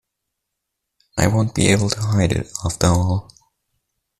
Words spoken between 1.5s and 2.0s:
be able to